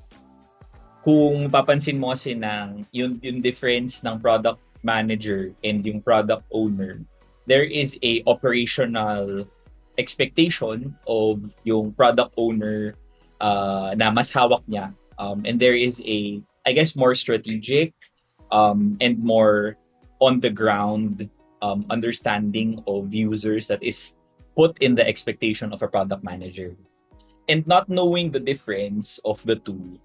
[1.03, 6.99] kung papansin mo kasi ng yung, yung difference ng product manager and yung product owner
[7.47, 9.47] there is a operational
[9.95, 12.91] expectation of yung product owner
[13.39, 14.91] uh, na mas hawak niya.
[15.17, 17.95] Um, and there is a I guess more strategic
[18.51, 19.79] um, and more
[20.19, 21.29] on the ground
[21.61, 24.13] um, understanding of users that is
[24.55, 26.75] put in the expectation of a product manager.
[27.47, 29.99] And not knowing the difference of the two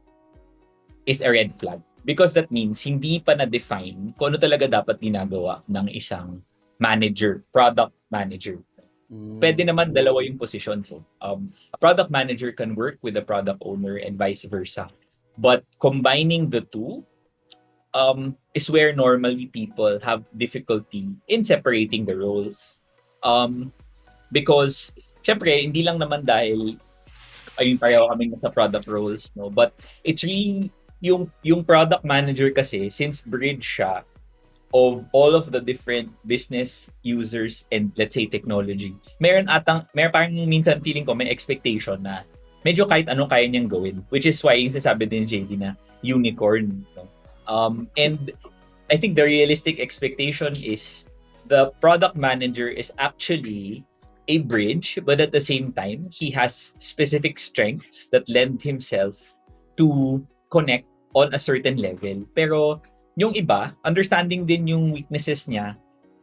[1.07, 1.81] is a red flag.
[2.05, 6.43] Because that means hindi pa na-define kung ano talaga dapat ginagawa ng isang
[6.83, 8.59] manager, product manager.
[9.07, 9.39] Mm.
[9.39, 10.91] Pwede naman dalawa yung positions.
[10.91, 11.03] Eh.
[11.23, 14.91] Um, a product manager can work with a product owner and vice versa.
[15.39, 17.07] But combining the two
[17.95, 22.81] um, is where normally people have difficulty in separating the roles.
[23.23, 23.73] Um,
[24.33, 26.77] because, syempre, hindi lang naman dahil
[27.61, 29.53] ayun pareho kami sa product roles, no?
[29.53, 34.03] But it's really, yung, yung product manager kasi, since bridge siya
[34.73, 40.33] of all of the different business users and let's say technology, meron atang, meron parang
[40.49, 42.25] minsan feeling ko may expectation na
[42.65, 44.01] medyo kahit anong kaya niyang gawin.
[44.09, 46.89] Which is why yung sasabi din JD na unicorn.
[46.97, 47.05] No?
[47.49, 48.33] Um, and
[48.91, 51.05] I think the realistic expectation is
[51.47, 53.85] the product manager is actually
[54.29, 59.17] a bridge, but at the same time, he has specific strengths that lend himself
[59.77, 62.25] to connect on a certain level.
[62.35, 62.81] Pero
[63.19, 65.77] yung iba, understanding din yung weaknesses niya,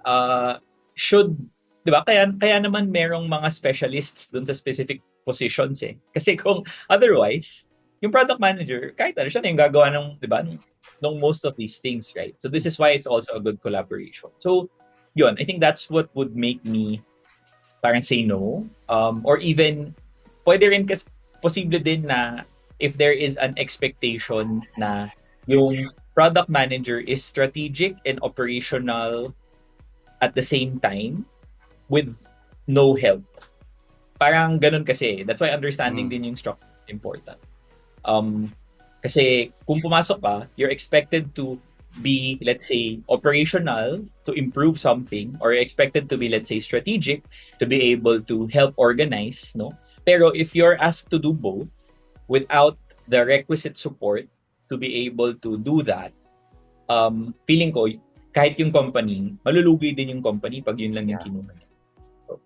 [0.05, 0.57] uh,
[0.95, 1.37] should,
[1.85, 2.01] di ba?
[2.05, 5.93] Kaya, kaya naman merong mga specialists dun sa specific positions eh.
[6.15, 7.68] Kasi kung otherwise,
[8.01, 11.55] yung product manager, kahit ano siya na yung gagawa ng, di ba, ng most of
[11.59, 12.35] these things, right?
[12.39, 14.31] So this is why it's also a good collaboration.
[14.39, 14.69] So,
[15.15, 17.03] yun, I think that's what would make me
[17.83, 18.67] parang say no.
[18.87, 19.95] Um, or even,
[20.47, 21.03] pwede rin kasi
[21.43, 22.43] posible din na
[22.79, 25.11] if there is an expectation na
[25.47, 29.35] yung product manager is strategic and operational
[30.19, 31.23] at the same time
[31.87, 32.11] with
[32.67, 33.23] no help.
[34.19, 35.23] Parang ganun kasi.
[35.23, 36.11] That's why understanding mm.
[36.11, 37.39] din yung structure important.
[38.05, 38.51] Um,
[38.99, 41.55] kasi kung pumasok ka, you're expected to
[42.01, 47.25] be, let's say, operational to improve something or expected to be, let's say, strategic
[47.57, 49.73] to be able to help organize, no?
[50.05, 51.91] Pero if you're asked to do both
[52.27, 52.77] without
[53.07, 54.27] the requisite support
[54.69, 56.13] to be able to do that,
[56.87, 57.89] um, feeling ko,
[58.35, 61.53] kahit yung company, malulugi din yung company pag yun lang yung kinuha.
[62.29, 62.37] So,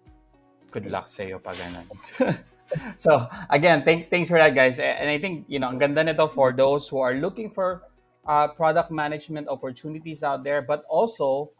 [0.71, 1.85] Good luck sa iyo pag ganun.
[2.95, 4.79] so again, thank, thanks for that, guys.
[4.79, 7.83] And I think you know, ang ganda nito for those who are looking for
[8.27, 11.51] uh, product management opportunities out there, but also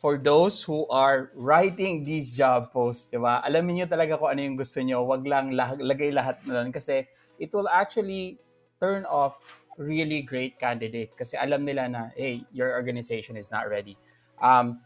[0.00, 3.44] for those who are writing these job posts, di ba?
[3.44, 5.04] Alamin niyo talaga kung ano yung gusto niyo.
[5.04, 7.04] Wag lang lah- lagay lahat na doon kasi
[7.36, 8.40] it will actually
[8.80, 13.96] turn off really great candidates kasi alam nila na, hey, your organization is not ready.
[14.40, 14.80] Um,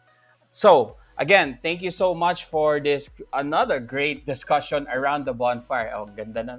[0.50, 5.92] so, again, thank you so much for this another great discussion around the bonfire.
[5.94, 6.58] Oh, ganda na.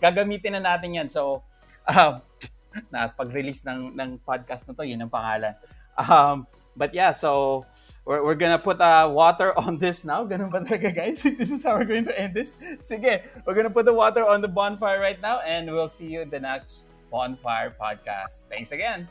[0.00, 1.08] Gagamitin na natin 'yan.
[1.08, 1.42] So,
[1.88, 2.20] um,
[2.92, 5.54] na pag-release ng ng podcast na 'to, 'yun ang pangalan.
[5.96, 7.64] Um, but yeah, so
[8.04, 10.24] we're, we're gonna put uh, water on this now.
[10.28, 11.24] Ganun ba talaga, guys?
[11.40, 12.60] This is how we're going to end this.
[12.84, 16.20] Sige, we're gonna put the water on the bonfire right now and we'll see you
[16.20, 18.44] in the next bonfire podcast.
[18.52, 19.08] Thanks again.